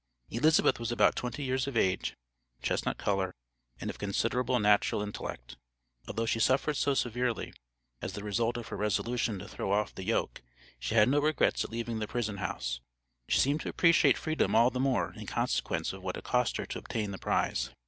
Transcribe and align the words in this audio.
Elizabeth 0.31 0.79
was 0.79 0.91
about 0.91 1.15
twenty 1.15 1.43
years 1.43 1.67
of 1.67 1.77
age, 1.77 2.15
chestnut 2.63 2.97
color, 2.97 3.35
and 3.79 3.91
of 3.91 3.99
considerable 3.99 4.57
natural 4.57 5.03
intellect. 5.03 5.57
Although 6.07 6.25
she 6.25 6.39
suffered 6.39 6.75
so 6.75 6.95
severely 6.95 7.53
as 8.01 8.13
the 8.13 8.23
result 8.23 8.57
of 8.57 8.69
her 8.69 8.77
resolution 8.77 9.37
to 9.37 9.47
throw 9.47 9.71
off 9.71 9.93
the 9.93 10.03
yoke, 10.03 10.41
she 10.79 10.95
had 10.95 11.07
no 11.07 11.19
regrets 11.21 11.63
at 11.65 11.69
leaving 11.71 11.99
the 11.99 12.07
prison 12.07 12.37
house; 12.37 12.81
she 13.27 13.39
seemed 13.39 13.61
to 13.61 13.69
appreciate 13.69 14.17
freedom 14.17 14.55
all 14.55 14.71
the 14.71 14.79
more 14.79 15.13
in 15.13 15.27
consequence 15.27 15.93
of 15.93 16.01
what 16.01 16.17
it 16.17 16.23
cost 16.23 16.57
her 16.57 16.65
to 16.65 16.79
obtain 16.79 17.11
the 17.11 17.19
prize. 17.19 17.69